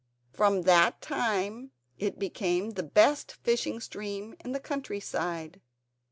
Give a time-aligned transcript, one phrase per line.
[0.33, 1.69] From that time
[1.99, 5.61] it became the best fishing stream in the country side.